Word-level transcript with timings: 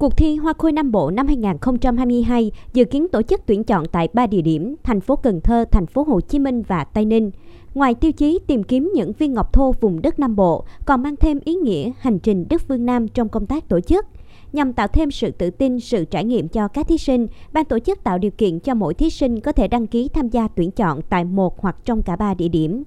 Cuộc 0.00 0.16
thi 0.16 0.36
Hoa 0.36 0.52
Khôi 0.58 0.72
Nam 0.72 0.92
Bộ 0.92 1.10
năm 1.10 1.26
2022 1.26 2.50
dự 2.72 2.84
kiến 2.84 3.08
tổ 3.08 3.22
chức 3.22 3.40
tuyển 3.46 3.64
chọn 3.64 3.84
tại 3.92 4.08
3 4.12 4.26
địa 4.26 4.40
điểm: 4.40 4.74
thành 4.82 5.00
phố 5.00 5.16
Cần 5.16 5.40
Thơ, 5.40 5.64
thành 5.70 5.86
phố 5.86 6.02
Hồ 6.02 6.20
Chí 6.20 6.38
Minh 6.38 6.62
và 6.62 6.84
Tây 6.84 7.04
Ninh. 7.04 7.30
Ngoài 7.74 7.94
tiêu 7.94 8.12
chí 8.12 8.38
tìm 8.46 8.62
kiếm 8.62 8.90
những 8.94 9.12
viên 9.12 9.34
ngọc 9.34 9.52
thô 9.52 9.72
vùng 9.80 10.02
đất 10.02 10.18
Nam 10.18 10.36
Bộ, 10.36 10.64
còn 10.84 11.02
mang 11.02 11.16
thêm 11.16 11.38
ý 11.44 11.54
nghĩa 11.54 11.90
hành 11.98 12.18
trình 12.18 12.46
đất 12.50 12.62
phương 12.68 12.86
Nam 12.86 13.08
trong 13.08 13.28
công 13.28 13.46
tác 13.46 13.68
tổ 13.68 13.80
chức. 13.80 14.06
Nhằm 14.52 14.72
tạo 14.72 14.88
thêm 14.88 15.10
sự 15.10 15.30
tự 15.30 15.50
tin, 15.50 15.80
sự 15.80 16.04
trải 16.04 16.24
nghiệm 16.24 16.48
cho 16.48 16.68
các 16.68 16.88
thí 16.88 16.98
sinh, 16.98 17.26
ban 17.52 17.64
tổ 17.64 17.78
chức 17.78 18.04
tạo 18.04 18.18
điều 18.18 18.30
kiện 18.30 18.60
cho 18.60 18.74
mỗi 18.74 18.94
thí 18.94 19.10
sinh 19.10 19.40
có 19.40 19.52
thể 19.52 19.68
đăng 19.68 19.86
ký 19.86 20.08
tham 20.08 20.28
gia 20.28 20.48
tuyển 20.48 20.70
chọn 20.70 21.00
tại 21.10 21.24
một 21.24 21.60
hoặc 21.60 21.76
trong 21.84 22.02
cả 22.02 22.16
ba 22.16 22.34
địa 22.34 22.48
điểm. 22.48 22.82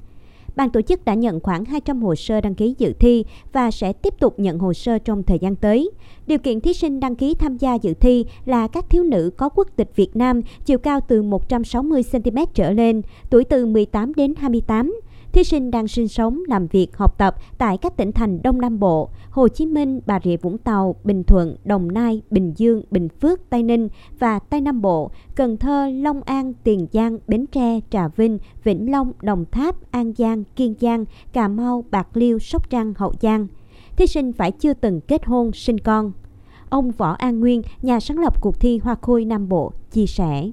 Ban 0.56 0.70
tổ 0.70 0.82
chức 0.82 1.06
đã 1.06 1.14
nhận 1.14 1.40
khoảng 1.40 1.66
200 1.66 2.02
hồ 2.02 2.16
sơ 2.16 2.42
đăng 2.42 2.56
ký 2.56 2.76
dự 2.78 2.94
thi 3.00 3.26
và 3.54 3.72
sẽ 3.72 3.94
tiếp 3.94 4.14
tục 4.20 4.40
nhận 4.40 4.60
hồ 4.60 4.74
sơ 4.74 4.98
trong 4.98 5.24
thời 5.24 5.40
gian 5.40 5.56
tới. 5.56 5.92
Điều 6.28 6.38
kiện 6.38 6.62
thí 6.62 6.74
sinh 6.74 7.00
đăng 7.00 7.16
ký 7.16 7.36
tham 7.36 7.58
gia 7.58 7.76
dự 7.76 7.94
thi 7.94 8.26
là 8.46 8.68
các 8.68 8.90
thiếu 8.90 9.04
nữ 9.04 9.32
có 9.38 9.50
quốc 9.50 9.68
tịch 9.76 9.96
Việt 9.96 10.16
Nam, 10.16 10.42
chiều 10.66 10.78
cao 10.78 11.00
từ 11.08 11.24
160cm 11.24 12.46
trở 12.54 12.72
lên, 12.72 13.02
tuổi 13.30 13.44
từ 13.44 13.66
18 13.66 14.14
đến 14.14 14.34
28, 14.38 14.94
Thí 15.34 15.44
sinh 15.44 15.72
đang 15.72 15.88
sinh 15.88 16.08
sống, 16.08 16.40
làm 16.48 16.68
việc, 16.68 16.98
học 16.98 17.18
tập 17.18 17.36
tại 17.58 17.78
các 17.78 17.98
tỉnh 17.98 18.12
thành 18.12 18.42
Đông 18.44 18.62
Nam 18.62 18.80
Bộ, 18.80 19.10
Hồ 19.30 19.48
Chí 19.48 19.66
Minh, 19.66 20.00
Bà 20.06 20.20
Rịa 20.24 20.38
Vũng 20.38 20.58
Tàu, 20.58 20.96
Bình 21.04 21.24
Thuận, 21.24 21.56
Đồng 21.64 21.92
Nai, 21.92 22.22
Bình 22.30 22.54
Dương, 22.58 22.84
Bình 22.92 23.10
Phước, 23.10 23.50
Tây 23.50 23.64
Ninh 23.64 23.90
và 24.20 24.40
Tây 24.40 24.62
Nam 24.62 24.82
Bộ, 24.82 25.12
Cần 25.36 25.58
Thơ, 25.58 25.90
Long 25.90 26.22
An, 26.22 26.54
Tiền 26.64 26.88
Giang, 26.94 27.18
Bến 27.28 27.46
Tre, 27.52 27.80
Trà 27.90 28.08
Vinh, 28.08 28.38
Vĩnh 28.64 28.92
Long, 28.92 29.12
Đồng 29.22 29.46
Tháp, 29.52 29.92
An 29.92 30.14
Giang, 30.18 30.44
Kiên 30.56 30.76
Giang, 30.82 31.06
Cà 31.34 31.48
Mau, 31.48 31.86
Bạc 31.92 32.18
Liêu, 32.18 32.40
Sóc 32.40 32.70
Trăng, 32.70 32.94
Hậu 32.98 33.14
Giang. 33.22 33.48
Thí 33.96 34.08
sinh 34.08 34.34
phải 34.34 34.52
chưa 34.52 34.74
từng 34.74 35.02
kết 35.02 35.26
hôn, 35.26 35.52
sinh 35.54 35.80
con. 35.80 36.12
Ông 36.70 36.92
Võ 36.92 37.12
An 37.12 37.40
Nguyên, 37.40 37.62
nhà 37.82 38.00
sáng 38.00 38.20
lập 38.20 38.42
cuộc 38.42 38.60
thi 38.60 38.78
Hoa 38.78 38.96
Khôi 39.02 39.26
Nam 39.26 39.50
Bộ, 39.50 39.72
chia 39.92 40.06
sẻ. 40.06 40.50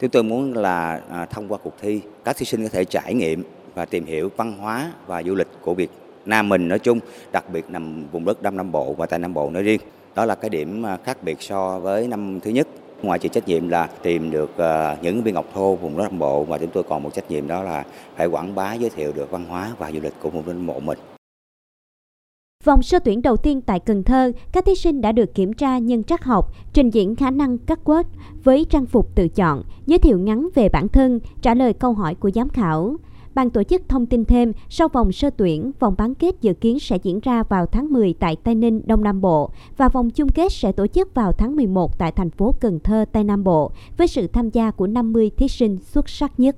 Chúng 0.00 0.10
tôi 0.10 0.22
muốn 0.22 0.54
là 0.56 1.00
à, 1.10 1.26
thông 1.26 1.48
qua 1.48 1.58
cuộc 1.62 1.74
thi, 1.80 2.00
các 2.24 2.36
thí 2.36 2.46
sinh 2.46 2.62
có 2.62 2.68
thể 2.68 2.84
trải 2.84 3.14
nghiệm 3.14 3.42
và 3.74 3.84
tìm 3.84 4.04
hiểu 4.04 4.30
văn 4.36 4.52
hóa 4.58 4.92
và 5.06 5.22
du 5.22 5.34
lịch 5.34 5.46
của 5.60 5.74
Việt 5.74 5.90
Nam 6.26 6.48
mình 6.48 6.68
nói 6.68 6.78
chung, 6.78 7.00
đặc 7.32 7.44
biệt 7.52 7.64
nằm 7.68 8.04
vùng 8.12 8.24
đất 8.24 8.42
Đông 8.42 8.56
Nam 8.56 8.72
Bộ 8.72 8.94
và 8.94 9.06
Tây 9.06 9.18
Nam 9.18 9.34
Bộ 9.34 9.50
nói 9.50 9.62
riêng. 9.62 9.80
Đó 10.14 10.24
là 10.24 10.34
cái 10.34 10.50
điểm 10.50 10.86
à, 10.86 10.98
khác 11.04 11.22
biệt 11.22 11.42
so 11.42 11.78
với 11.78 12.08
năm 12.08 12.40
thứ 12.40 12.50
nhất. 12.50 12.68
Ngoài 13.02 13.18
chịu 13.18 13.28
trách 13.28 13.48
nhiệm 13.48 13.68
là 13.68 13.88
tìm 14.02 14.30
được 14.30 14.58
à, 14.58 14.96
những 15.02 15.22
viên 15.22 15.34
ngọc 15.34 15.46
thô 15.54 15.74
vùng 15.74 15.96
đất 15.96 16.02
Nam 16.02 16.18
Bộ 16.18 16.44
và 16.44 16.58
chúng 16.58 16.70
tôi 16.70 16.82
còn 16.82 17.02
một 17.02 17.14
trách 17.14 17.30
nhiệm 17.30 17.48
đó 17.48 17.62
là 17.62 17.84
phải 18.16 18.26
quảng 18.26 18.54
bá 18.54 18.74
giới 18.74 18.90
thiệu 18.90 19.12
được 19.12 19.30
văn 19.30 19.44
hóa 19.48 19.72
và 19.78 19.92
du 19.92 20.00
lịch 20.02 20.14
của 20.22 20.30
vùng 20.30 20.46
đất 20.46 20.52
Nam 20.52 20.66
Bộ 20.66 20.80
mình. 20.80 20.98
Vòng 22.66 22.82
sơ 22.82 22.98
tuyển 22.98 23.22
đầu 23.22 23.36
tiên 23.36 23.60
tại 23.60 23.80
Cần 23.80 24.02
Thơ, 24.02 24.32
các 24.52 24.64
thí 24.64 24.74
sinh 24.74 25.00
đã 25.00 25.12
được 25.12 25.34
kiểm 25.34 25.52
tra 25.52 25.78
nhân 25.78 26.04
trắc 26.04 26.24
học, 26.24 26.52
trình 26.72 26.90
diễn 26.90 27.16
khả 27.16 27.30
năng 27.30 27.58
cắt 27.58 27.84
quất 27.84 28.06
với 28.44 28.64
trang 28.64 28.86
phục 28.86 29.14
tự 29.14 29.28
chọn, 29.28 29.62
giới 29.86 29.98
thiệu 29.98 30.18
ngắn 30.18 30.48
về 30.54 30.68
bản 30.68 30.88
thân, 30.88 31.20
trả 31.42 31.54
lời 31.54 31.72
câu 31.72 31.92
hỏi 31.92 32.14
của 32.14 32.30
giám 32.34 32.48
khảo. 32.48 32.96
Ban 33.34 33.50
tổ 33.50 33.62
chức 33.62 33.88
thông 33.88 34.06
tin 34.06 34.24
thêm, 34.24 34.52
sau 34.68 34.88
vòng 34.88 35.12
sơ 35.12 35.30
tuyển, 35.30 35.72
vòng 35.80 35.94
bán 35.98 36.14
kết 36.14 36.34
dự 36.40 36.54
kiến 36.54 36.78
sẽ 36.78 36.98
diễn 37.02 37.20
ra 37.20 37.42
vào 37.42 37.66
tháng 37.66 37.92
10 37.92 38.14
tại 38.14 38.36
Tây 38.36 38.54
Ninh, 38.54 38.80
Đông 38.86 39.02
Nam 39.02 39.20
Bộ 39.20 39.50
và 39.76 39.88
vòng 39.88 40.10
chung 40.10 40.28
kết 40.28 40.52
sẽ 40.52 40.72
tổ 40.72 40.86
chức 40.86 41.14
vào 41.14 41.32
tháng 41.32 41.56
11 41.56 41.98
tại 41.98 42.12
thành 42.12 42.30
phố 42.30 42.54
Cần 42.60 42.80
Thơ, 42.80 43.04
Tây 43.12 43.24
Nam 43.24 43.44
Bộ 43.44 43.70
với 43.96 44.06
sự 44.06 44.26
tham 44.26 44.50
gia 44.50 44.70
của 44.70 44.86
50 44.86 45.30
thí 45.36 45.48
sinh 45.48 45.78
xuất 45.78 46.08
sắc 46.08 46.40
nhất. 46.40 46.54